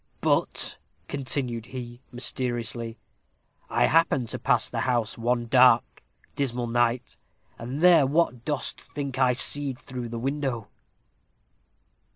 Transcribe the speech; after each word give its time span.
But," 0.19 0.79
continued 1.07 1.67
he 1.67 2.01
mysteriously, 2.11 2.97
"I 3.69 3.85
happened 3.85 4.29
to 4.29 4.39
pass 4.39 4.67
the 4.67 4.79
house 4.79 5.15
one 5.15 5.45
dark, 5.45 6.01
dismal 6.35 6.65
night, 6.65 7.17
and 7.59 7.81
there 7.83 8.07
what 8.07 8.43
dost 8.43 8.81
think 8.81 9.19
I 9.19 9.33
see'd 9.33 9.77
through 9.77 10.09
the 10.09 10.17
window?" 10.17 10.69